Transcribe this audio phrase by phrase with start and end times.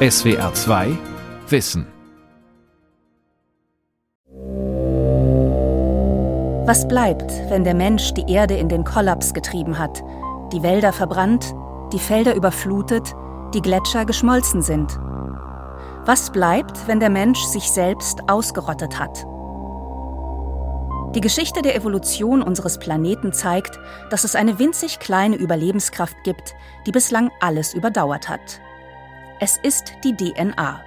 [0.00, 0.96] SWR 2
[1.48, 1.84] Wissen.
[6.66, 10.04] Was bleibt, wenn der Mensch die Erde in den Kollaps getrieben hat,
[10.52, 11.52] die Wälder verbrannt,
[11.92, 13.12] die Felder überflutet,
[13.54, 14.96] die Gletscher geschmolzen sind?
[16.04, 19.26] Was bleibt, wenn der Mensch sich selbst ausgerottet hat?
[21.16, 23.80] Die Geschichte der Evolution unseres Planeten zeigt,
[24.10, 26.54] dass es eine winzig kleine Überlebenskraft gibt,
[26.86, 28.60] die bislang alles überdauert hat.
[29.40, 30.80] Es ist die DNA.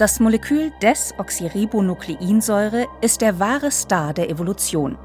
[0.00, 4.98] Das Molekül Desoxyribonukleinsäure ist der wahre Star der Evolution.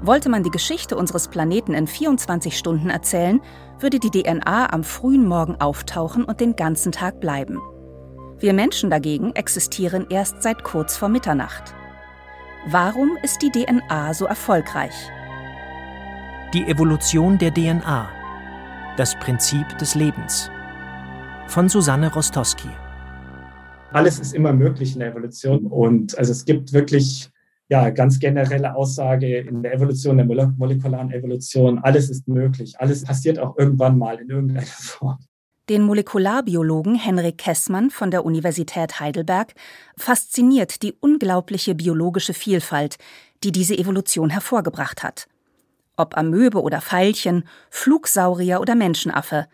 [0.00, 3.42] Wollte man die Geschichte unseres Planeten in 24 Stunden erzählen,
[3.78, 7.60] würde die DNA am frühen Morgen auftauchen und den ganzen Tag bleiben.
[8.38, 11.74] Wir Menschen dagegen existieren erst seit kurz vor Mitternacht.
[12.68, 14.94] Warum ist die DNA so erfolgreich?
[16.54, 18.08] Die Evolution der DNA.
[18.96, 20.50] Das Prinzip des Lebens.
[21.52, 22.70] Von Susanne Rostowski.
[23.92, 27.28] Alles ist immer möglich in der Evolution und also es gibt wirklich
[27.68, 32.80] ja, ganz generelle Aussage in der Evolution, der molekularen Evolution, alles ist möglich.
[32.80, 35.18] Alles passiert auch irgendwann mal in irgendeiner Form.
[35.68, 39.52] Den Molekularbiologen Henrik Kessmann von der Universität Heidelberg
[39.98, 42.96] fasziniert die unglaubliche biologische Vielfalt,
[43.44, 45.28] die diese Evolution hervorgebracht hat.
[45.98, 49.48] Ob Amöbe oder Veilchen, Flugsaurier oder Menschenaffe,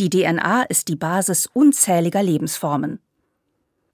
[0.00, 2.98] die DNA ist die Basis unzähliger Lebensformen.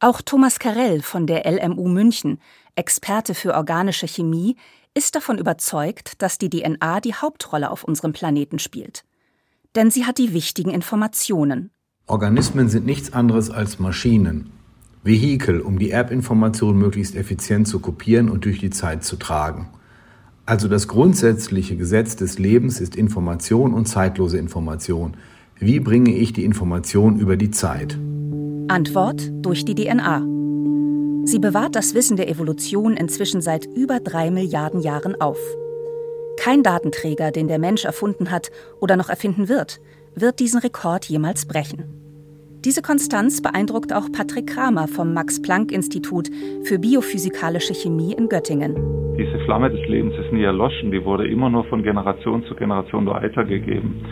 [0.01, 2.41] Auch Thomas Karell von der LMU München,
[2.75, 4.57] Experte für organische Chemie,
[4.95, 9.05] ist davon überzeugt, dass die DNA die Hauptrolle auf unserem Planeten spielt
[9.77, 11.71] denn sie hat die wichtigen Informationen.
[12.07, 14.51] Organismen sind nichts anderes als Maschinen,
[15.05, 19.69] Vehikel, um die Erbinformation möglichst effizient zu kopieren und durch die Zeit zu tragen.
[20.47, 25.17] Also das grundsätzliche Gesetz des Lebens ist Information und zeitlose Information.
[25.59, 27.99] Wie bringe ich die Information über die Zeit?
[28.69, 30.21] Antwort durch die DNA.
[31.25, 35.39] Sie bewahrt das Wissen der Evolution inzwischen seit über drei Milliarden Jahren auf.
[36.39, 39.80] Kein Datenträger, den der Mensch erfunden hat oder noch erfinden wird,
[40.14, 41.85] wird diesen Rekord jemals brechen.
[42.63, 46.29] Diese Konstanz beeindruckt auch Patrick Kramer vom Max-Planck-Institut
[46.64, 48.75] für biophysikalische Chemie in Göttingen.
[49.17, 53.07] Diese Flamme des Lebens ist nie erloschen, die wurde immer nur von Generation zu Generation
[53.07, 54.05] weitergegeben.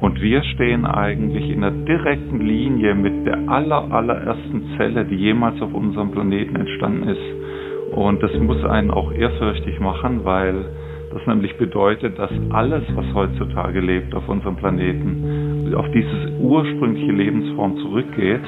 [0.00, 5.60] Und wir stehen eigentlich in der direkten Linie mit der aller, allerersten Zelle, die jemals
[5.60, 7.96] auf unserem Planeten entstanden ist.
[7.96, 10.66] Und das muss einen auch ehrfürchtig machen, weil
[11.12, 17.76] das nämlich bedeutet, dass alles, was heutzutage lebt auf unserem Planeten, auf diese ursprüngliche Lebensform
[17.78, 18.42] zurückgeht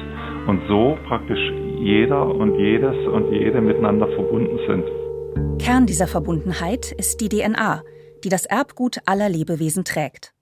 [0.47, 5.59] und so praktisch jeder und jedes und jede miteinander verbunden sind.
[5.59, 7.81] Kern dieser Verbundenheit ist die DNA,
[8.23, 10.33] die das Erbgut aller Lebewesen trägt.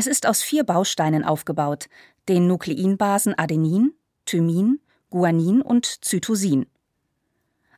[0.00, 1.90] Es ist aus vier Bausteinen aufgebaut,
[2.26, 3.92] den Nukleinbasen Adenin,
[4.24, 4.80] Thymin,
[5.10, 6.64] Guanin und Zytosin.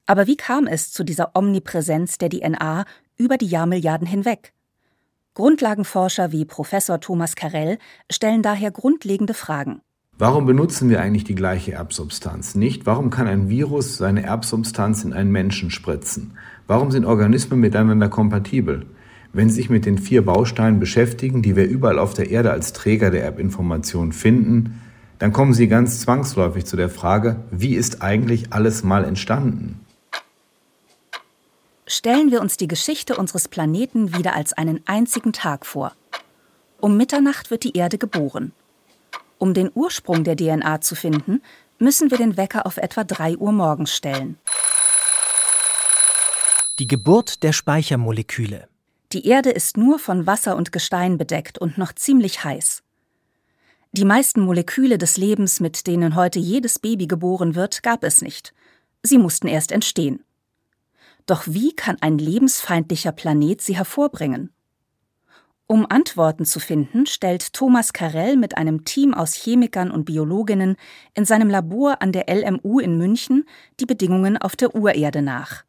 [0.07, 2.85] Aber wie kam es zu dieser Omnipräsenz der DNA
[3.17, 4.53] über die Jahrmilliarden hinweg.
[5.35, 7.79] Grundlagenforscher wie Professor Thomas Karell
[8.09, 9.81] stellen daher grundlegende Fragen.
[10.17, 12.87] Warum benutzen wir eigentlich die gleiche Erbsubstanz nicht?
[12.87, 16.39] Warum kann ein Virus seine Erbsubstanz in einen Menschen spritzen?
[16.69, 18.87] Warum sind Organismen miteinander kompatibel?
[19.35, 22.75] Wenn Sie sich mit den vier Bausteinen beschäftigen, die wir überall auf der Erde als
[22.75, 24.83] Träger der Erbinformation finden,
[25.19, 29.81] dann kommen Sie ganz zwangsläufig zu der Frage, wie ist eigentlich alles mal entstanden?
[31.87, 35.93] Stellen wir uns die Geschichte unseres Planeten wieder als einen einzigen Tag vor.
[36.81, 38.53] Um Mitternacht wird die Erde geboren.
[39.39, 41.41] Um den Ursprung der DNA zu finden,
[41.79, 44.39] müssen wir den Wecker auf etwa 3 Uhr morgens stellen.
[46.79, 48.72] Die Geburt der Speichermoleküle.
[49.13, 52.83] Die Erde ist nur von Wasser und Gestein bedeckt und noch ziemlich heiß.
[53.93, 58.55] Die meisten Moleküle des Lebens, mit denen heute jedes Baby geboren wird, gab es nicht.
[59.03, 60.25] Sie mussten erst entstehen.
[61.27, 64.51] Doch wie kann ein lebensfeindlicher Planet sie hervorbringen?
[65.67, 70.77] Um Antworten zu finden, stellt Thomas Karell mit einem Team aus Chemikern und Biologinnen
[71.13, 73.45] in seinem Labor an der LMU in München
[73.79, 75.65] die Bedingungen auf der Urerde nach.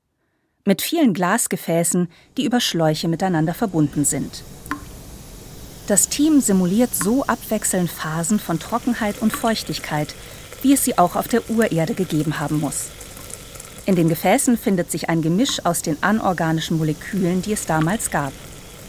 [0.65, 2.07] Mit vielen Glasgefäßen,
[2.37, 4.43] die über Schläuche miteinander verbunden sind.
[5.87, 10.15] Das Team simuliert so abwechselnd Phasen von Trockenheit und Feuchtigkeit,
[10.61, 12.91] wie es sie auch auf der Urerde gegeben haben muss.
[13.85, 18.31] In den Gefäßen findet sich ein Gemisch aus den anorganischen Molekülen, die es damals gab.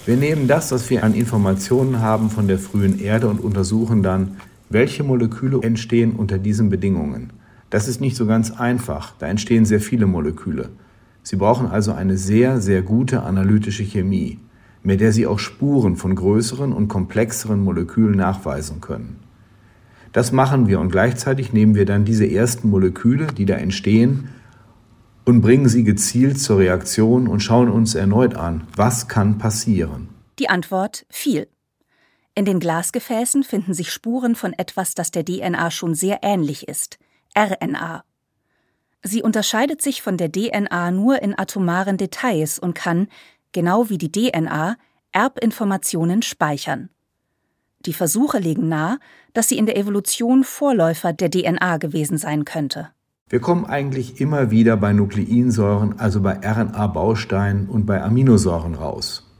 [0.06, 4.36] Wir nehmen das, was wir an Informationen haben von der frühen Erde und untersuchen dann,
[4.68, 7.32] welche Moleküle entstehen unter diesen Bedingungen.
[7.70, 10.70] Das ist nicht so ganz einfach, da entstehen sehr viele Moleküle.
[11.24, 14.38] Sie brauchen also eine sehr, sehr gute analytische Chemie,
[14.82, 19.18] mit der Sie auch Spuren von größeren und komplexeren Molekülen nachweisen können.
[20.12, 24.28] Das machen wir und gleichzeitig nehmen wir dann diese ersten Moleküle, die da entstehen,
[25.24, 30.08] und bringen sie gezielt zur Reaktion und schauen uns erneut an, was kann passieren.
[30.38, 31.48] Die Antwort viel.
[32.34, 36.98] In den Glasgefäßen finden sich Spuren von etwas, das der DNA schon sehr ähnlich ist,
[37.36, 38.04] RNA.
[39.06, 43.08] Sie unterscheidet sich von der DNA nur in atomaren Details und kann,
[43.52, 44.76] genau wie die DNA,
[45.12, 46.88] Erbinformationen speichern.
[47.84, 48.98] Die Versuche legen nahe,
[49.34, 52.88] dass sie in der Evolution Vorläufer der DNA gewesen sein könnte.
[53.28, 59.30] Wir kommen eigentlich immer wieder bei Nukleinsäuren, also bei RNA-Bausteinen und bei Aminosäuren raus.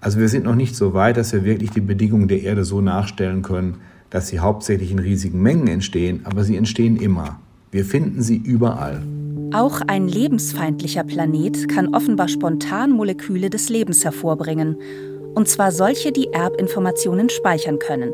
[0.00, 2.80] Also wir sind noch nicht so weit, dass wir wirklich die Bedingungen der Erde so
[2.80, 7.40] nachstellen können, dass sie hauptsächlich in riesigen Mengen entstehen, aber sie entstehen immer.
[7.72, 9.02] Wir finden sie überall.
[9.54, 14.76] Auch ein lebensfeindlicher Planet kann offenbar spontan Moleküle des Lebens hervorbringen,
[15.34, 18.12] und zwar solche, die Erbinformationen speichern können.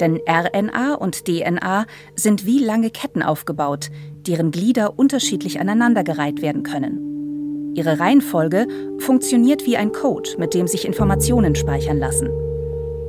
[0.00, 3.90] Denn RNA und DNA sind wie lange Ketten aufgebaut,
[4.26, 7.72] deren Glieder unterschiedlich aneinandergereiht werden können.
[7.76, 8.66] Ihre Reihenfolge
[8.98, 12.28] funktioniert wie ein Code, mit dem sich Informationen speichern lassen.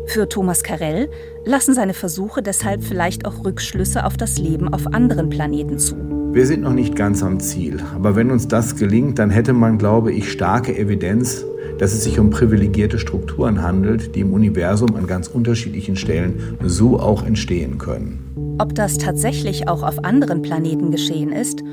[0.05, 1.09] Für Thomas Carell
[1.45, 5.95] lassen seine Versuche deshalb vielleicht auch Rückschlüsse auf das Leben auf anderen Planeten zu.
[6.33, 9.77] Wir sind noch nicht ganz am Ziel, aber wenn uns das gelingt, dann hätte man,
[9.77, 11.45] glaube ich, starke Evidenz,
[11.77, 16.99] dass es sich um privilegierte Strukturen handelt, die im Universum an ganz unterschiedlichen Stellen so
[16.99, 18.55] auch entstehen können.
[18.59, 21.63] Ob das tatsächlich auch auf anderen Planeten geschehen ist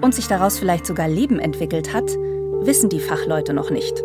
[0.00, 2.10] und sich daraus vielleicht sogar Leben entwickelt hat,
[2.62, 4.02] wissen die Fachleute noch nicht.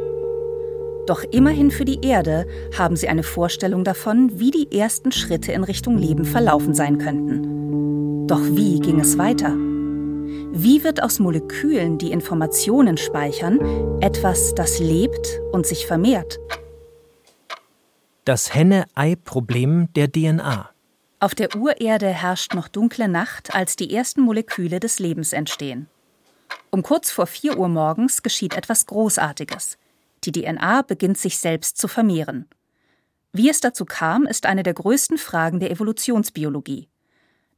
[1.06, 2.48] Doch immerhin für die Erde
[2.78, 8.28] haben sie eine Vorstellung davon, wie die ersten Schritte in Richtung Leben verlaufen sein könnten.
[8.28, 9.54] Doch wie ging es weiter?
[10.56, 13.60] Wie wird aus Molekülen, die Informationen speichern,
[14.02, 16.40] etwas, das lebt und sich vermehrt?
[18.24, 20.70] Das Henne-Ei-Problem der DNA.
[21.20, 25.88] Auf der Urerde herrscht noch dunkle Nacht, als die ersten Moleküle des Lebens entstehen.
[26.70, 29.78] Um kurz vor 4 Uhr morgens geschieht etwas Großartiges.
[30.24, 32.48] Die DNA beginnt sich selbst zu vermehren.
[33.32, 36.90] Wie es dazu kam, ist eine der größten Fragen der Evolutionsbiologie.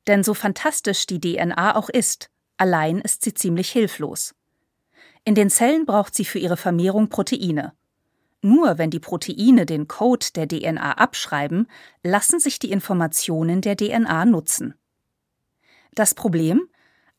[0.08, 4.34] Denn so fantastisch die DNA auch ist, Allein ist sie ziemlich hilflos.
[5.26, 7.74] In den Zellen braucht sie für ihre Vermehrung Proteine.
[8.42, 11.68] Nur wenn die Proteine den Code der DNA abschreiben,
[12.04, 14.76] lassen sich die Informationen der DNA nutzen.
[15.96, 16.70] Das Problem?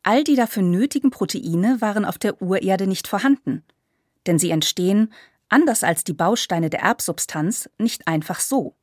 [0.02, 3.64] All die dafür nötigen Proteine waren auf der Urerde nicht vorhanden.
[4.26, 5.12] Denn sie entstehen,
[5.56, 8.74] anders als die Bausteine der Erbsubstanz, nicht einfach so.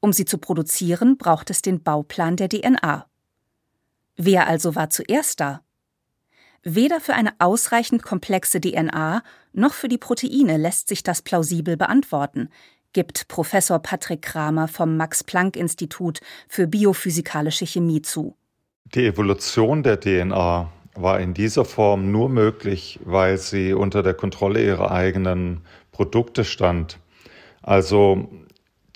[0.00, 3.06] Um sie zu produzieren, braucht es den Bauplan der DNA.
[4.16, 5.62] Wer also war zuerst da?
[6.62, 9.22] Weder für eine ausreichend komplexe DNA
[9.54, 12.50] noch für die Proteine lässt sich das plausibel beantworten,
[12.92, 18.36] gibt Professor Patrick Kramer vom Max Planck Institut für biophysikalische Chemie zu.
[18.94, 24.64] Die Evolution der DNA war in dieser Form nur möglich, weil sie unter der Kontrolle
[24.64, 26.98] ihrer eigenen Produkte stand.
[27.62, 28.28] Also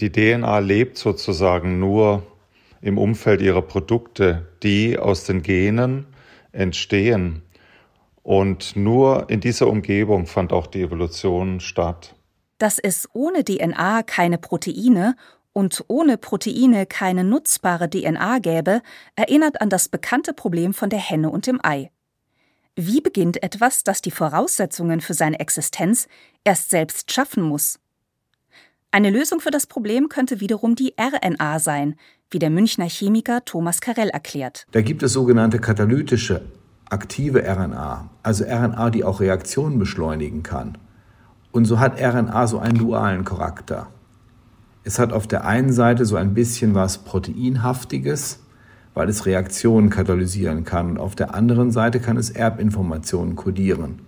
[0.01, 2.23] die DNA lebt sozusagen nur
[2.83, 6.07] im Umfeld ihrer Produkte, die aus den Genen
[6.53, 7.43] entstehen.
[8.23, 12.15] Und nur in dieser Umgebung fand auch die Evolution statt.
[12.59, 15.15] Dass es ohne DNA keine Proteine
[15.57, 18.83] und ohne Proteine keine nutzbare DNA gäbe,
[19.15, 21.91] erinnert an das bekannte Problem von der Henne und dem Ei.
[22.75, 26.09] Wie beginnt etwas, das die Voraussetzungen für seine Existenz
[26.45, 27.79] erst selbst schaffen muss?
[28.91, 31.95] Eine Lösung für das Problem könnte wiederum die RNA sein,
[32.31, 34.67] wie der Münchner Chemiker Thomas Karell erklärt.
[34.73, 36.43] Da gibt es sogenannte katalytische
[36.91, 40.77] aktive RNA, also RNA, die auch Reaktionen beschleunigen kann.
[41.51, 43.89] Und so hat RNA so einen dualen Charakter.
[44.87, 48.39] Es hat auf der einen Seite so ein bisschen was Proteinhaftiges,
[48.95, 50.91] weil es Reaktionen katalysieren kann.
[50.91, 53.99] Und auf der anderen Seite kann es Erbinformationen kodieren.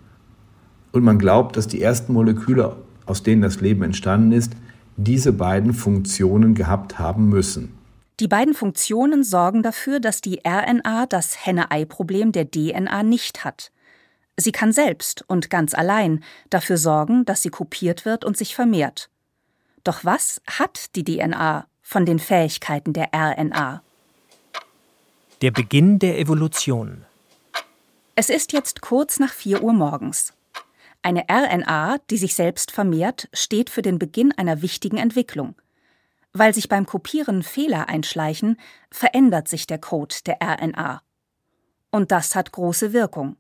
[0.93, 4.53] Und man glaubt, dass die ersten Moleküle, aus denen das Leben entstanden ist,
[4.97, 7.77] diese beiden Funktionen gehabt haben müssen.
[8.21, 13.73] Die beiden Funktionen sorgen dafür, dass die RNA das Henne-Ei-Problem der DNA nicht hat.
[14.37, 19.11] Sie kann selbst und ganz allein dafür sorgen, dass sie kopiert wird und sich vermehrt.
[19.85, 23.83] Doch was hat die DNA von den Fähigkeiten der RNA?
[25.41, 27.05] Der Beginn der Evolution.
[28.15, 30.35] Es ist jetzt kurz nach 4 Uhr morgens.
[31.03, 35.55] Eine RNA, die sich selbst vermehrt, steht für den Beginn einer wichtigen Entwicklung–
[36.33, 38.59] weil sich beim Kopieren Fehler einschleichen,
[38.91, 41.03] verändert sich der Code der RNA.
[41.91, 43.37] Und das hat große Wirkung.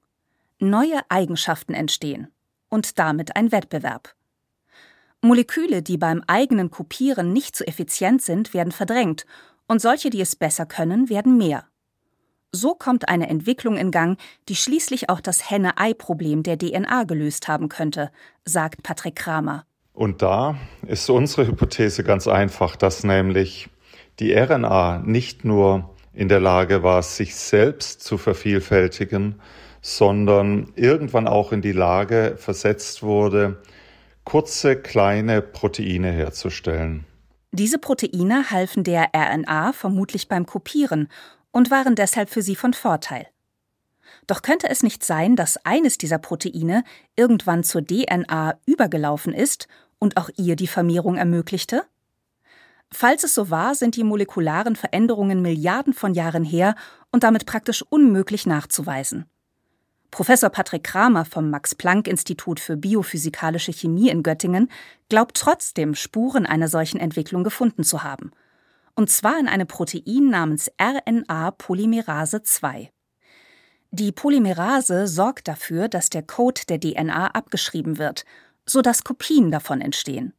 [0.59, 2.29] Neue Eigenschaften entstehen
[2.69, 4.15] und damit ein Wettbewerb.
[5.21, 9.27] Moleküle, die beim eigenen Kopieren nicht so effizient sind, werden verdrängt
[9.67, 11.65] Und solche, die es besser können, werden mehr.
[12.53, 17.69] So kommt eine Entwicklung in Gang, die schließlich auch das Henne-Ei-Problem der DNA gelöst haben
[17.69, 18.11] könnte,
[18.45, 19.67] sagt Patrick Kramer.
[19.93, 20.57] Und da
[20.87, 23.69] ist unsere Hypothese ganz einfach, dass nämlich
[24.21, 29.41] die RNA nicht nur in der Lage war, sich selbst zu vervielfältigen,
[29.83, 33.61] sondern irgendwann auch in die Lage versetzt wurde,
[34.29, 37.07] kurze kleine Proteine herzustellen.
[37.51, 41.09] Diese Proteine halfen der RNA vermutlich beim Kopieren
[41.51, 43.27] und waren deshalb für sie von Vorteil.
[44.27, 46.85] Doch könnte es nicht sein, dass eines dieser Proteine
[47.17, 49.67] irgendwann zur DNA übergelaufen ist
[49.99, 51.85] und auch ihr die Vermehrung ermöglichte?
[52.93, 56.75] Falls es so war, sind die molekularen Veränderungen Milliarden von Jahren her
[57.11, 59.25] und damit praktisch unmöglich nachzuweisen.
[60.11, 64.71] Professor Patrick Kramer vom Max-Planck-Institut für biophysikalische Chemie in Göttingen
[65.09, 68.33] glaubt trotzdem, Spuren einer solchen Entwicklung gefunden zu haben.
[68.95, 72.91] Und zwar in einem Protein namens RNA-Polymerase 2.
[73.91, 78.25] Die Polymerase sorgt dafür, dass der Code der DNA abgeschrieben wird,
[78.67, 80.35] sodass Kopien davon entstehen.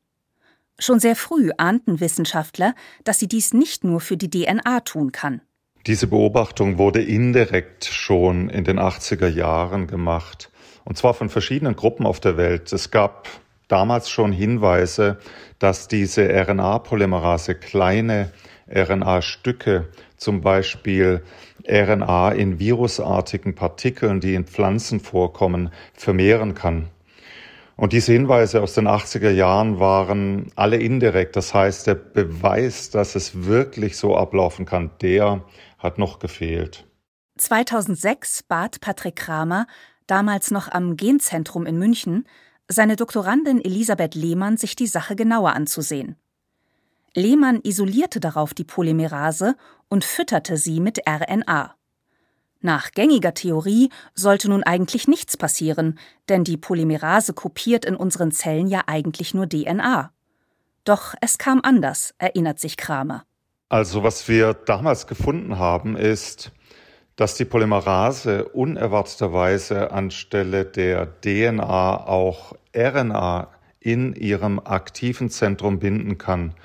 [0.77, 5.41] Schon sehr früh ahnten Wissenschaftler, dass sie dies nicht nur für die DNA tun kann.
[5.87, 10.51] Diese Beobachtung wurde indirekt schon in den 80er Jahren gemacht,
[10.83, 12.73] und zwar von verschiedenen Gruppen auf der Welt.
[12.73, 13.29] Es gab
[13.69, 15.19] damals schon Hinweise,
[15.57, 18.31] dass diese RNA-Polymerase kleine
[18.69, 21.23] RNA-Stücke, zum Beispiel
[21.65, 26.89] RNA in virusartigen Partikeln, die in Pflanzen vorkommen, vermehren kann.
[27.77, 31.37] Und diese Hinweise aus den 80er Jahren waren alle indirekt.
[31.37, 35.43] Das heißt, der Beweis, dass es wirklich so ablaufen kann, der
[35.79, 36.85] hat noch gefehlt.
[37.37, 39.65] 2006 bat Patrick Kramer,
[40.07, 42.27] damals noch am Genzentrum in München,
[42.67, 46.15] seine Doktorandin Elisabeth Lehmann sich die Sache genauer anzusehen.
[47.15, 49.55] Lehmann isolierte darauf die Polymerase
[49.87, 51.75] und fütterte sie mit RNA.
[52.61, 58.67] Nach gängiger Theorie sollte nun eigentlich nichts passieren, denn die Polymerase kopiert in unseren Zellen
[58.67, 60.11] ja eigentlich nur DNA.
[60.83, 63.25] Doch es kam anders, erinnert sich Kramer.
[63.69, 66.51] Also was wir damals gefunden haben, ist,
[67.15, 73.49] dass die Polymerase unerwarteterweise anstelle der DNA auch RNA
[73.79, 76.55] in ihrem aktiven Zentrum binden kann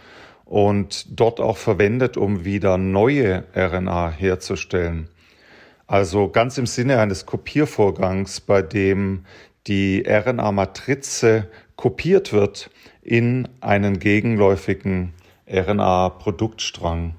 [0.46, 5.10] und dort auch verwendet, um wieder neue RNA herzustellen.
[5.86, 9.26] Also ganz im Sinne eines Kopiervorgangs, bei dem
[9.66, 12.70] die RNA-Matrize kopiert wird
[13.02, 15.12] in einen gegenläufigen
[15.46, 17.14] RNA-Produktstrang.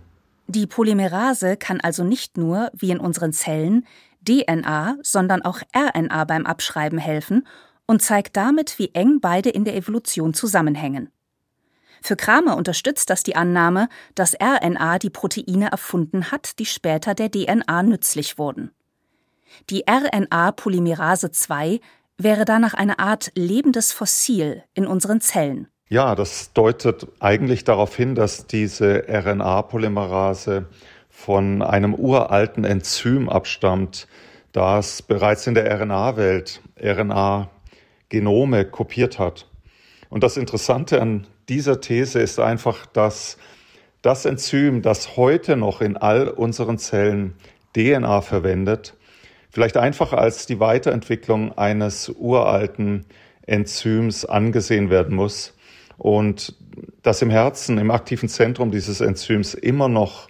[0.48, 3.86] Die Polymerase kann also nicht nur, wie in unseren Zellen,
[4.27, 7.48] DNA, sondern auch RNA beim Abschreiben helfen
[7.86, 11.10] und zeigt damit, wie eng beide in der Evolution zusammenhängen.
[12.01, 17.32] Für Kramer unterstützt das die Annahme, dass RNA die Proteine erfunden hat, die später der
[17.32, 18.72] DNA nützlich wurden.
[19.70, 21.79] Die RNA-Polymerase 2
[22.17, 25.67] wäre danach eine Art lebendes Fossil in unseren Zellen.
[25.88, 30.65] Ja, das deutet eigentlich darauf hin, dass diese RNA-Polymerase
[31.12, 34.08] von einem uralten Enzym abstammt,
[34.51, 39.48] das bereits in der RNA-Welt RNA-Genome kopiert hat.
[40.10, 43.38] Und das Interessante an dieser These ist einfach, dass
[44.01, 47.36] das Enzym, das heute noch in all unseren Zellen
[47.75, 48.96] DNA verwendet,
[49.51, 53.06] vielleicht einfach als die Weiterentwicklung eines uralten
[53.46, 55.54] Enzyms angesehen werden muss
[55.97, 56.55] und
[57.03, 60.27] dass im Herzen, im aktiven Zentrum dieses Enzyms immer noch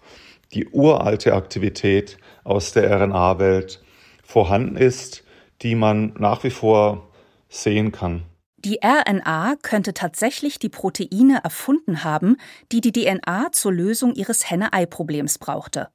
[0.53, 3.81] die uralte Aktivität aus der RNA-Welt
[4.23, 5.23] vorhanden ist,
[5.61, 7.09] die man nach wie vor
[7.49, 8.23] sehen kann.
[8.57, 12.37] Die RNA könnte tatsächlich die Proteine erfunden haben,
[12.71, 15.89] die die DNA zur Lösung ihres Henne-Ei-Problems brauchte.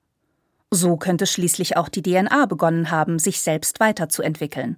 [0.71, 4.77] So könnte schließlich auch die DNA begonnen haben, sich selbst weiterzuentwickeln.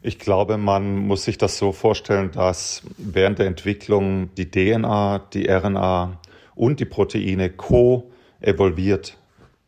[0.00, 5.48] Ich glaube, man muss sich das so vorstellen, dass während der Entwicklung die DNA, die
[5.50, 6.20] RNA
[6.54, 9.18] und die Proteine co-evolviert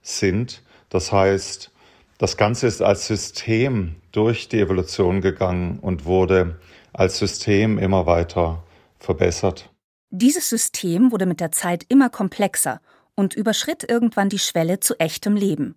[0.02, 0.62] sind.
[0.88, 1.72] Das heißt,
[2.18, 6.60] das Ganze ist als System durch die Evolution gegangen und wurde
[6.92, 8.62] als System immer weiter
[9.00, 9.68] verbessert.
[10.10, 12.80] Dieses System wurde mit der Zeit immer komplexer
[13.16, 15.74] und überschritt irgendwann die Schwelle zu echtem Leben.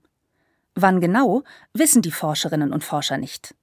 [0.75, 1.43] Wann genau,
[1.73, 3.55] wissen die Forscherinnen und Forscher nicht.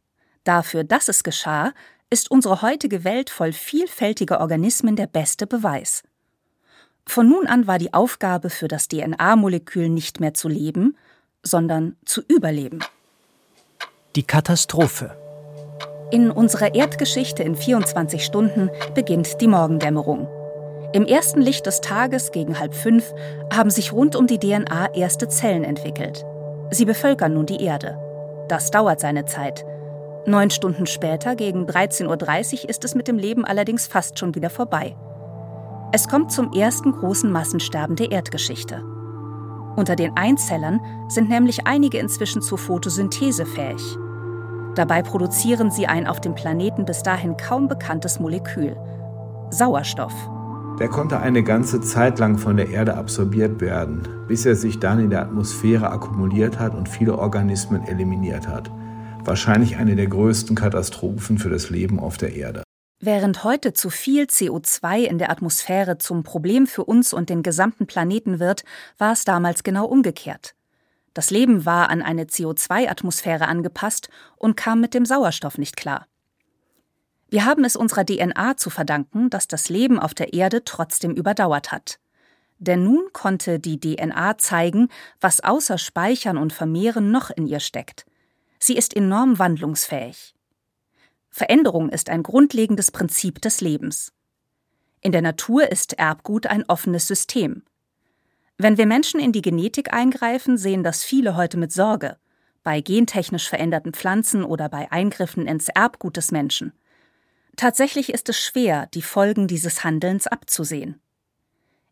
[0.44, 1.72] Dafür, dass es geschah,
[2.10, 6.02] ist unsere heutige Welt voll vielfältiger Organismen der beste Beweis.
[7.06, 10.96] Von nun an war die Aufgabe für das DNA-Molekül nicht mehr zu leben,
[11.42, 12.80] sondern zu überleben.
[14.16, 15.16] Die Katastrophe.
[16.10, 20.28] In unserer Erdgeschichte in 24 Stunden beginnt die Morgendämmerung.
[20.92, 23.14] Im ersten Licht des Tages gegen halb fünf
[23.54, 26.24] haben sich rund um die DNA erste Zellen entwickelt.
[26.72, 27.96] Sie bevölkern nun die Erde.
[28.48, 29.64] Das dauert seine Zeit.
[30.26, 34.50] Neun Stunden später, gegen 13.30 Uhr, ist es mit dem Leben allerdings fast schon wieder
[34.50, 34.94] vorbei.
[35.92, 38.82] Es kommt zum ersten großen Massensterben der Erdgeschichte.
[39.76, 43.82] Unter den Einzellern sind nämlich einige inzwischen zur Photosynthese fähig.
[44.74, 48.76] Dabei produzieren sie ein auf dem Planeten bis dahin kaum bekanntes Molekül
[49.50, 50.12] Sauerstoff.
[50.78, 55.00] Der konnte eine ganze Zeit lang von der Erde absorbiert werden, bis er sich dann
[55.00, 58.70] in der Atmosphäre akkumuliert hat und viele Organismen eliminiert hat.
[59.24, 62.62] Wahrscheinlich eine der größten Katastrophen für das Leben auf der Erde.
[63.00, 67.86] Während heute zu viel CO2 in der Atmosphäre zum Problem für uns und den gesamten
[67.86, 68.64] Planeten wird,
[68.98, 70.54] war es damals genau umgekehrt.
[71.14, 76.06] Das Leben war an eine CO2-Atmosphäre angepasst und kam mit dem Sauerstoff nicht klar.
[77.28, 81.72] Wir haben es unserer DNA zu verdanken, dass das Leben auf der Erde trotzdem überdauert
[81.72, 82.00] hat.
[82.58, 84.88] Denn nun konnte die DNA zeigen,
[85.20, 88.04] was außer Speichern und Vermehren noch in ihr steckt.
[88.62, 90.34] Sie ist enorm wandlungsfähig.
[91.30, 94.12] Veränderung ist ein grundlegendes Prinzip des Lebens.
[95.00, 97.62] In der Natur ist Erbgut ein offenes System.
[98.58, 102.18] Wenn wir Menschen in die Genetik eingreifen, sehen das viele heute mit Sorge,
[102.62, 106.74] bei gentechnisch veränderten Pflanzen oder bei Eingriffen ins Erbgut des Menschen.
[107.56, 111.00] Tatsächlich ist es schwer, die Folgen dieses Handelns abzusehen.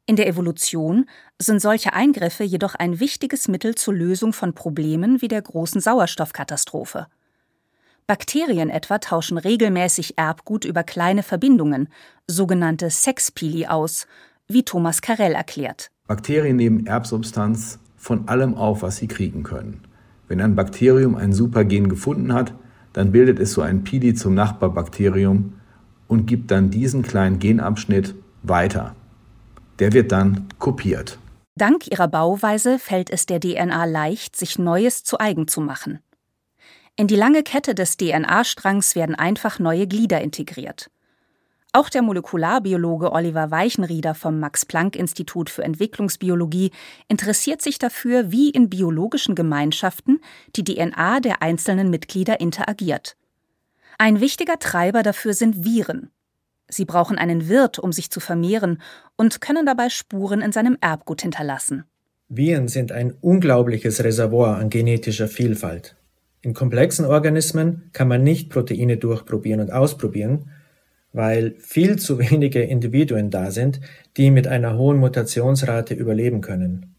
[0.09, 1.05] In der Evolution
[1.38, 7.09] sind solche Eingriffe jedoch ein wichtiges Mittel zur Lösung von Problemen wie der großen Sauerstoffkatastrophe.
[8.07, 11.91] Bakterien etwa tauschen regelmäßig Erbgut über kleine Verbindungen,
[12.27, 14.07] sogenannte Sexpili, aus,
[14.47, 15.91] wie Thomas Carell erklärt.
[16.07, 19.83] Bakterien nehmen Erbsubstanz von allem auf, was sie kriegen können.
[20.27, 22.55] Wenn ein Bakterium ein Supergen gefunden hat,
[22.95, 25.53] dann bildet es so ein Pili zum Nachbarbakterium
[26.07, 28.97] und gibt dann diesen kleinen Genabschnitt weiter.
[29.79, 31.19] Der wird dann kopiert.
[31.55, 36.01] Dank ihrer Bauweise fällt es der DNA leicht, sich Neues zu eigen zu machen.
[36.97, 40.91] In die lange Kette des DNA-Strangs werden einfach neue Glieder integriert.
[41.73, 46.71] Auch der Molekularbiologe Oliver Weichenrieder vom Max-Planck-Institut für Entwicklungsbiologie
[47.09, 50.21] interessiert sich dafür, wie in biologischen Gemeinschaften
[50.57, 53.17] die DNA der einzelnen Mitglieder interagiert.
[53.99, 56.11] Ein wichtiger Treiber dafür sind Viren.
[56.68, 58.81] Sie brauchen einen Wirt, um sich zu vermehren
[59.16, 61.85] und können dabei Spuren in seinem Erbgut hinterlassen.
[62.28, 65.96] Viren sind ein unglaubliches Reservoir an genetischer Vielfalt.
[66.42, 70.50] In komplexen Organismen kann man nicht Proteine durchprobieren und ausprobieren,
[71.12, 73.81] weil viel zu wenige Individuen da sind,
[74.16, 76.94] die mit einer hohen Mutationsrate überleben können.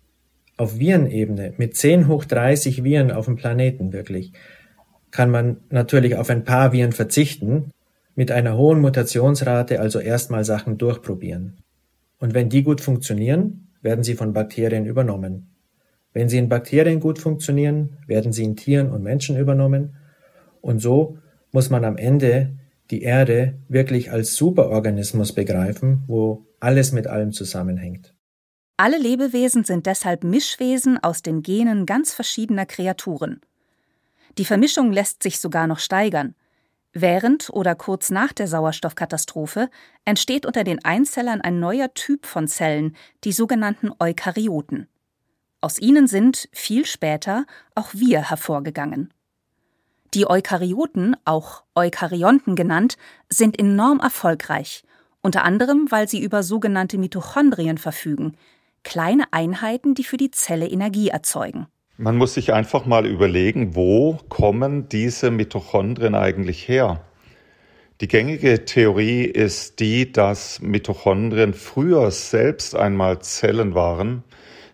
[0.58, 4.34] Auf Virenebene, mit 10 hoch 30 Viren auf dem Planeten wirklich,
[5.12, 7.72] kann man natürlich auf ein paar Viren verzichten,
[8.20, 11.56] mit einer hohen Mutationsrate also erstmal Sachen durchprobieren.
[12.20, 15.56] Und wenn die gut funktionieren, werden sie von Bakterien übernommen.
[16.12, 19.96] Wenn sie in Bakterien gut funktionieren, werden sie in Tieren und Menschen übernommen.
[20.60, 21.18] Und so
[21.54, 22.58] muss man am Ende
[22.92, 28.14] die Erde wirklich als Superorganismus begreifen, wo alles mit allem zusammenhängt.
[28.76, 33.40] Alle Lebewesen sind deshalb Mischwesen aus den Genen ganz verschiedener Kreaturen.
[34.38, 36.36] Die Vermischung lässt sich sogar noch steigern.
[36.94, 39.70] Während oder kurz nach der Sauerstoffkatastrophe
[40.06, 44.88] entsteht unter den Einzellern ein neuer Typ von Zellen, die sogenannten Eukaryoten.
[45.62, 49.14] Aus ihnen sind, viel später, auch wir hervorgegangen.
[50.16, 52.98] Die Eukaryoten, auch Eukaryonten genannt,
[53.30, 54.84] sind enorm erfolgreich,
[55.22, 58.36] unter anderem, weil sie über sogenannte Mitochondrien verfügen,
[58.84, 61.68] kleine Einheiten, die für die Zelle Energie erzeugen.
[62.02, 67.02] Man muss sich einfach mal überlegen, wo kommen diese Mitochondrien eigentlich her?
[68.00, 74.24] Die gängige Theorie ist die, dass Mitochondrien früher selbst einmal Zellen waren,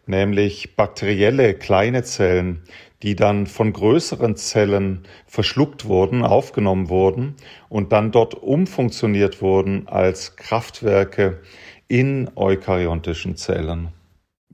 [0.05, 2.61] nämlich bakterielle kleine Zellen,
[3.01, 7.37] die dann von größeren Zellen verschluckt wurden, aufgenommen wurden
[7.69, 11.41] und dann dort umfunktioniert wurden als Kraftwerke
[11.87, 13.87] in eukaryontischen Zellen.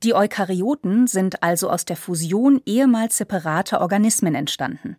[0.04, 4.98] Die Eukaryoten sind also aus der Fusion ehemals separater Organismen entstanden.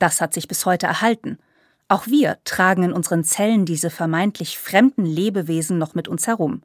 [0.00, 1.38] Das hat sich bis heute erhalten.
[1.86, 6.62] Auch wir tragen in unseren Zellen diese vermeintlich fremden Lebewesen noch mit uns herum.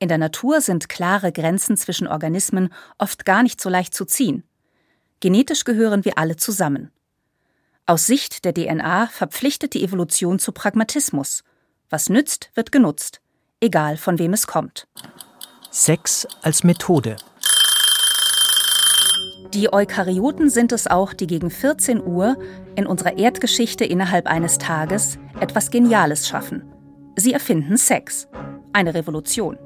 [0.00, 4.42] In der Natur sind klare Grenzen zwischen Organismen oft gar nicht so leicht zu ziehen.
[5.20, 6.90] Genetisch gehören wir alle zusammen.
[7.86, 11.44] Aus Sicht der DNA verpflichtet die Evolution zu Pragmatismus.
[11.88, 13.20] Was nützt, wird genutzt,
[13.60, 14.88] egal von wem es kommt.
[15.76, 17.16] Sex als Methode.
[19.52, 22.36] Die Eukaryoten sind es auch, die gegen 14 Uhr
[22.76, 26.62] in unserer Erdgeschichte innerhalb eines Tages etwas Geniales schaffen.
[27.16, 28.28] Sie erfinden Sex
[28.72, 29.58] Eine Revolution.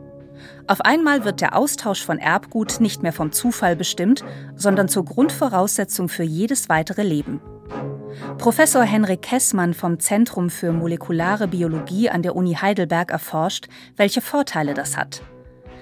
[0.67, 4.25] Auf einmal wird der Austausch von Erbgut nicht mehr vom Zufall bestimmt,
[4.57, 7.43] sondern zur Grundvoraussetzung für jedes weitere Leben.
[8.39, 14.73] Professor Henrik Kessmann vom Zentrum für molekulare Biologie an der Uni Heidelberg erforscht, welche Vorteile
[14.73, 15.21] das hat.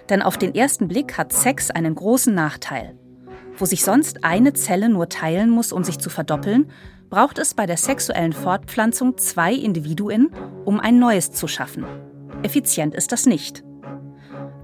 [0.08, 2.96] Denn auf den ersten Blick hat Sex einen großen Nachteil.
[3.58, 6.70] Wo sich sonst eine Zelle nur teilen muss, um sich zu verdoppeln,
[7.08, 10.30] braucht es bei der sexuellen Fortpflanzung zwei Individuen,
[10.64, 11.84] um ein neues zu schaffen.
[12.42, 13.64] Effizient ist das nicht.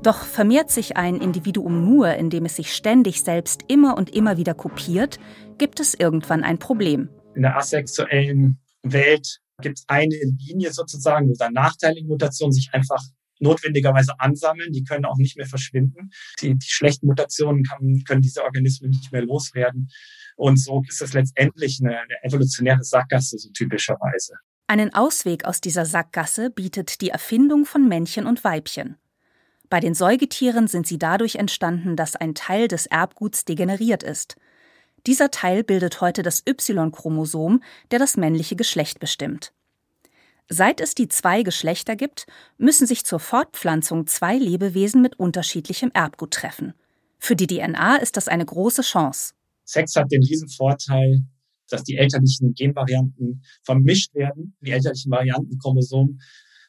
[0.03, 4.53] Doch vermehrt sich ein Individuum nur, indem es sich ständig selbst immer und immer wieder
[4.53, 5.19] kopiert,
[5.59, 7.09] gibt es irgendwann ein Problem.
[7.35, 13.01] In der asexuellen Welt gibt es eine Linie sozusagen, wo dann nachteilige Mutationen sich einfach
[13.43, 14.73] notwendigerweise ansammeln.
[14.73, 16.11] Die können auch nicht mehr verschwinden.
[16.41, 19.91] Die, die schlechten Mutationen kann, können diese Organismen nicht mehr loswerden.
[20.37, 24.35] Und so ist es letztendlich eine, eine evolutionäre Sackgasse, so typischerweise.
[24.67, 28.97] Einen Ausweg aus dieser Sackgasse bietet die Erfindung von Männchen und Weibchen.
[29.69, 34.37] Bei den Säugetieren sind sie dadurch entstanden, dass ein Teil des Erbguts degeneriert ist.
[35.07, 39.53] Dieser Teil bildet heute das Y-Chromosom, der das männliche Geschlecht bestimmt.
[40.49, 42.27] Seit es die zwei Geschlechter gibt,
[42.59, 46.75] müssen sich zur Fortpflanzung zwei Lebewesen mit unterschiedlichem Erbgut treffen.
[47.19, 49.35] Für die DNA ist das eine große Chance.
[49.65, 51.23] Sex hat den riesen Vorteil,
[51.69, 54.57] dass die elterlichen Genvarianten vermischt werden.
[54.61, 56.21] Die elterlichen Variantenchromosomen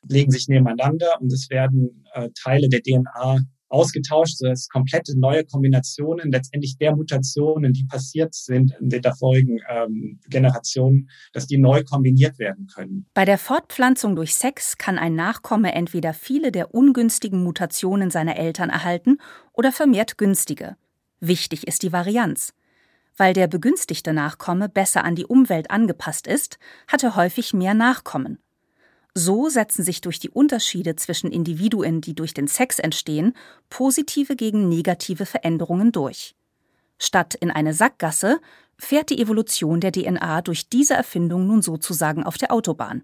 [0.08, 3.40] legen sich nebeneinander und es werden äh, Teile der DNA
[3.74, 10.20] ausgetauscht, sodass komplette neue Kombinationen letztendlich der Mutationen, die passiert sind in den vorigen ähm,
[10.30, 13.06] Generationen, dass die neu kombiniert werden können.
[13.14, 18.70] Bei der Fortpflanzung durch Sex kann ein Nachkomme entweder viele der ungünstigen Mutationen seiner Eltern
[18.70, 19.18] erhalten
[19.52, 20.78] oder vermehrt günstige.
[21.20, 22.54] Wichtig ist die Varianz.
[23.16, 26.58] Weil der begünstigte Nachkomme besser an die Umwelt angepasst ist,
[26.88, 28.40] hat er häufig mehr Nachkommen.
[29.16, 33.36] So setzen sich durch die Unterschiede zwischen Individuen, die durch den Sex entstehen,
[33.70, 36.36] positive gegen negative Veränderungen durch.
[36.98, 38.40] Statt in eine Sackgasse
[38.78, 43.04] fährt die Evolution der DNA durch diese Erfindung nun sozusagen auf der Autobahn.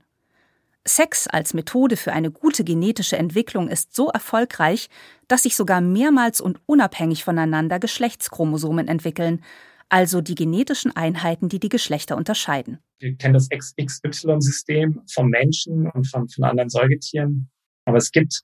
[0.86, 4.90] Sex als Methode für eine gute genetische Entwicklung ist so erfolgreich,
[5.28, 9.44] dass sich sogar mehrmals und unabhängig voneinander Geschlechtschromosomen entwickeln,
[9.90, 12.78] also die genetischen Einheiten, die die Geschlechter unterscheiden.
[13.00, 17.50] Wir kennen das XY-System vom Menschen und von, von anderen Säugetieren.
[17.86, 18.44] Aber es gibt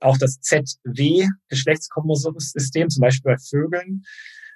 [0.00, 4.04] auch das ZW-Geschlechtschromosomsystem, zum Beispiel bei Vögeln.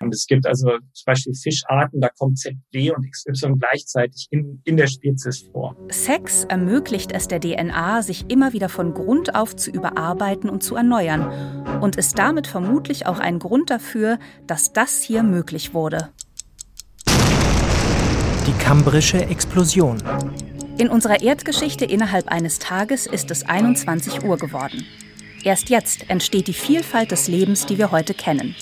[0.01, 4.77] Und es gibt also zum Beispiel Fischarten, da kommt ZW und XY gleichzeitig in, in
[4.77, 5.77] der Spezies vor.
[5.91, 10.75] Sex ermöglicht es der DNA, sich immer wieder von Grund auf zu überarbeiten und zu
[10.75, 16.11] erneuern und ist damit vermutlich auch ein Grund dafür, dass das hier möglich wurde.
[18.47, 20.01] Die kambrische Explosion.
[20.79, 24.87] In unserer Erdgeschichte innerhalb eines Tages ist es 21 Uhr geworden.
[25.43, 28.55] Erst jetzt entsteht die Vielfalt des Lebens, die wir heute kennen.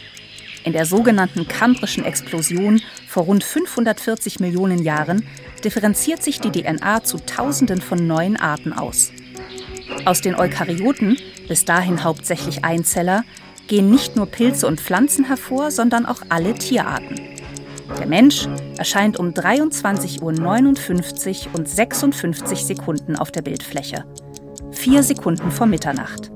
[0.64, 5.26] In der sogenannten kambrischen Explosion vor rund 540 Millionen Jahren
[5.62, 9.12] differenziert sich die DNA zu Tausenden von neuen Arten aus.
[10.06, 11.18] Aus den Eukaryoten,
[11.50, 13.24] bis dahin hauptsächlich Einzeller,
[13.66, 17.16] gehen nicht nur Pilze und Pflanzen hervor, sondern auch alle Tierarten.
[17.98, 18.46] Der Mensch
[18.78, 24.04] erscheint um 23.59 Uhr und 56 Sekunden auf der Bildfläche.
[24.70, 26.30] Vier Sekunden vor Mitternacht.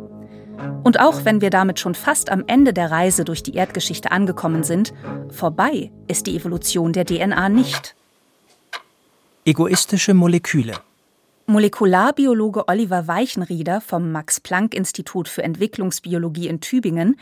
[0.83, 4.65] Und auch wenn wir damit schon fast am Ende der Reise durch die Erdgeschichte angekommen
[4.65, 4.93] sind,
[5.31, 7.95] vorbei ist die Evolution der DNA nicht.
[9.45, 10.75] Egoistische Moleküle.
[11.47, 17.17] Molekularbiologe Oliver Weichenrieder vom Max-Planck-Institut für Entwicklungsbiologie in Tübingen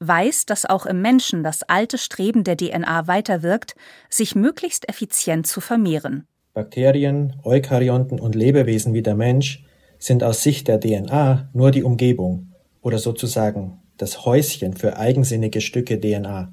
[0.00, 3.76] weiß, dass auch im Menschen das alte Streben der DNA weiterwirkt,
[4.08, 6.26] sich möglichst effizient zu vermehren.
[6.54, 9.64] Bakterien, Eukaryonten und Lebewesen wie der Mensch
[9.98, 16.00] sind aus Sicht der DNA nur die Umgebung oder sozusagen das Häuschen für eigensinnige Stücke
[16.00, 16.52] DNA.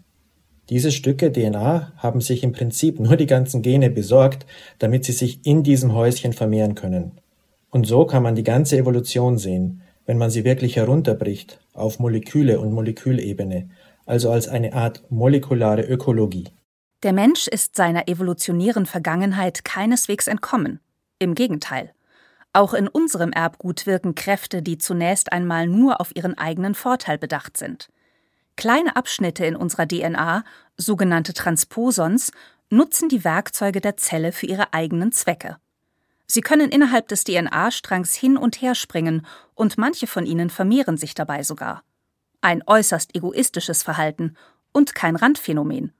[0.70, 4.46] Diese Stücke DNA haben sich im Prinzip nur die ganzen Gene besorgt,
[4.80, 7.12] damit sie sich in diesem Häuschen vermehren können.
[7.70, 12.60] Und so kann man die ganze Evolution sehen, wenn man sie wirklich herunterbricht auf Moleküle
[12.60, 13.70] und Molekülebene,
[14.06, 16.46] also als eine Art molekulare Ökologie.
[17.04, 20.80] Der Mensch ist seiner evolutionären Vergangenheit keineswegs entkommen.
[21.20, 21.92] Im Gegenteil.
[22.54, 27.58] Auch in unserem Erbgut wirken Kräfte, die zunächst einmal nur auf ihren eigenen Vorteil bedacht
[27.58, 27.90] sind.
[28.56, 30.44] Kleine Abschnitte in unserer DNA,
[30.78, 32.32] sogenannte Transposons,
[32.70, 35.58] nutzen die Werkzeuge der Zelle für ihre eigenen Zwecke.
[36.28, 41.14] Sie können innerhalb des DNA-Strangs hin und her springen und manche von ihnen vermehren sich
[41.14, 41.84] dabei sogar.
[42.42, 44.36] Ein äußerst egoistisches Verhalten
[44.72, 45.94] und kein Randphänomen.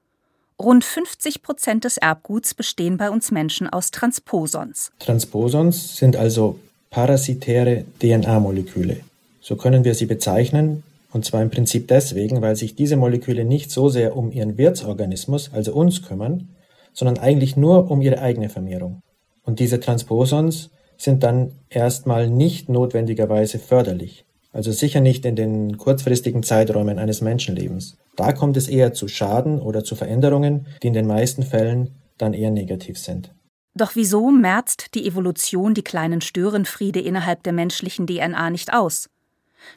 [0.58, 4.90] Rund 50 Prozent des Erbguts bestehen bei uns Menschen aus Transposons.
[4.98, 6.58] Transposons sind also
[6.90, 9.00] parasitäre DNA-Moleküle.
[9.40, 10.82] So können wir sie bezeichnen,
[11.16, 15.50] und zwar im Prinzip deswegen, weil sich diese Moleküle nicht so sehr um ihren Wirtsorganismus,
[15.50, 16.50] also uns, kümmern,
[16.92, 19.00] sondern eigentlich nur um ihre eigene Vermehrung.
[19.42, 26.42] Und diese Transposons sind dann erstmal nicht notwendigerweise förderlich, also sicher nicht in den kurzfristigen
[26.42, 27.96] Zeiträumen eines Menschenlebens.
[28.14, 32.34] Da kommt es eher zu Schaden oder zu Veränderungen, die in den meisten Fällen dann
[32.34, 33.34] eher negativ sind.
[33.74, 39.08] Doch wieso merzt die Evolution die kleinen Störenfriede innerhalb der menschlichen DNA nicht aus?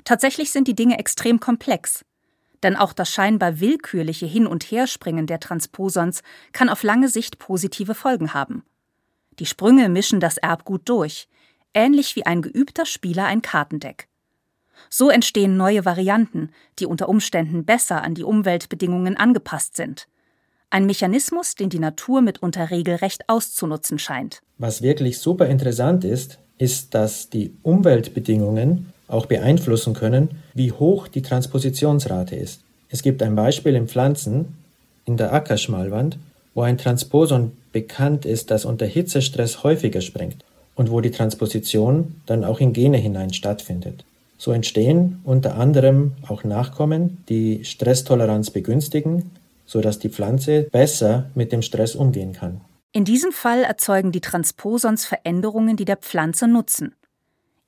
[0.04, 2.06] Tatsächlich sind die Dinge extrem komplex.
[2.64, 6.22] Denn auch das scheinbar willkürliche Hin- und Herspringen der Transposons
[6.52, 8.64] kann auf lange Sicht positive Folgen haben.
[9.40, 11.30] Die Sprünge mischen das Erbgut durch,
[11.74, 14.10] ähnlich wie ein geübter Spieler ein Kartendeck.
[14.90, 20.08] So entstehen neue Varianten, die unter Umständen besser an die Umweltbedingungen angepasst sind.
[20.70, 24.42] Ein Mechanismus, den die Natur mitunter regelrecht auszunutzen scheint.
[24.58, 31.22] Was wirklich super interessant ist, ist, dass die Umweltbedingungen auch beeinflussen können, wie hoch die
[31.22, 32.62] Transpositionsrate ist.
[32.90, 34.58] Es gibt ein Beispiel in Pflanzen,
[35.06, 36.18] in der Ackerschmalwand,
[36.54, 40.44] wo ein Transposon bekannt ist, das unter Hitzestress häufiger springt
[40.76, 44.06] und wo die Transposition dann auch in Gene hinein stattfindet.
[44.38, 49.32] So entstehen unter anderem auch Nachkommen, die Stresstoleranz begünstigen,
[49.66, 52.62] sodass die Pflanze besser mit dem Stress umgehen kann.
[52.92, 56.96] In diesem Fall erzeugen die Transposons Veränderungen, die der Pflanze nutzen.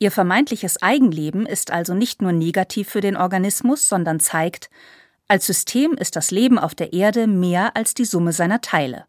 [0.01, 4.71] Ihr vermeintliches Eigenleben ist also nicht nur negativ für den Organismus, sondern zeigt,
[5.27, 9.05] als System ist das Leben auf der Erde mehr als die Summe seiner Teile.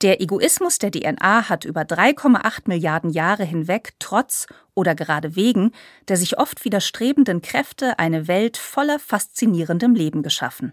[0.00, 5.70] Der Egoismus der DNA hat über 3,8 Milliarden Jahre hinweg trotz oder gerade wegen
[6.08, 10.72] der sich oft widerstrebenden Kräfte eine Welt voller faszinierendem Leben geschaffen.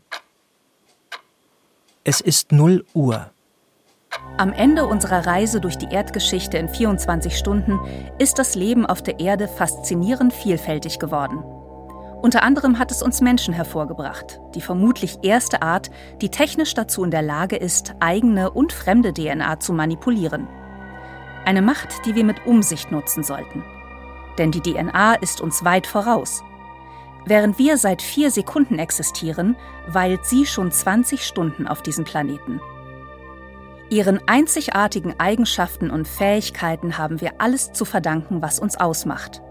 [2.06, 3.30] Es ist 0 Uhr.
[4.40, 7.80] Am Ende unserer Reise durch die Erdgeschichte in 24 Stunden
[8.20, 11.44] ist das Leben auf der Erde faszinierend vielfältig geworden.
[12.22, 15.90] Unter anderem hat es uns Menschen hervorgebracht, die vermutlich erste Art,
[16.22, 20.48] die technisch dazu in der Lage ist, eigene und fremde DNA zu manipulieren.
[21.44, 23.64] Eine Macht, die wir mit Umsicht nutzen sollten.
[24.38, 26.44] Denn die DNA ist uns weit voraus.
[27.26, 29.56] Während wir seit vier Sekunden existieren,
[29.88, 32.62] weilt sie schon 20 Stunden auf diesem Planeten.
[33.90, 39.42] Ihren einzigartigen Eigenschaften und Fähigkeiten haben wir alles zu verdanken, was uns ausmacht.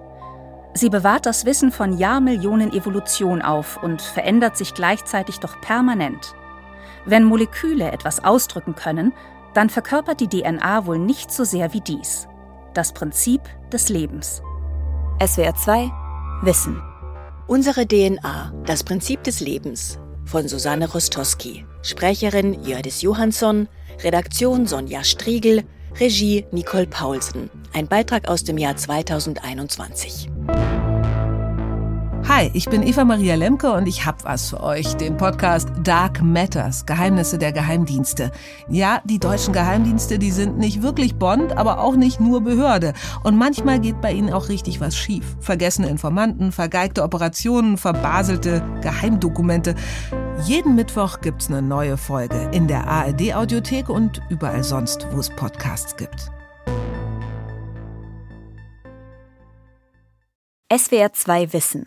[0.75, 6.35] Sie bewahrt das Wissen von Jahrmillionen Evolution auf und verändert sich gleichzeitig doch permanent.
[7.07, 9.14] Wenn Moleküle etwas ausdrücken können,
[9.55, 12.29] dann verkörpert die DNA wohl nicht so sehr wie dies.
[12.75, 13.40] Das Prinzip
[13.72, 14.42] des Lebens.
[15.25, 15.90] SWR 2
[16.42, 16.83] Wissen.
[17.46, 19.99] Unsere DNA, das Prinzip des Lebens.
[20.27, 21.64] Von Susanne Rostowski.
[21.87, 23.68] Sprecherin Jördis Johansson.
[24.03, 25.62] Redaktion Sonja Striegel,
[26.01, 27.49] Regie Nicole Paulsen.
[27.72, 30.29] Ein Beitrag aus dem Jahr 2021.
[32.29, 36.21] Hi, ich bin Eva Maria Lemke und ich hab was für euch, den Podcast Dark
[36.23, 38.33] Matters, Geheimnisse der Geheimdienste.
[38.69, 42.95] Ja, die deutschen Geheimdienste, die sind nicht wirklich Bond, aber auch nicht nur Behörde.
[43.23, 45.37] Und manchmal geht bei ihnen auch richtig was schief.
[45.39, 49.77] Vergessene Informanten, vergeigte Operationen, verbaselte Geheimdokumente.
[50.45, 55.31] Jeden Mittwoch gibt's eine neue Folge in der ARD Audiothek und überall sonst, wo es
[55.31, 56.33] Podcasts gibt.
[60.77, 61.87] SWR 2 Wissen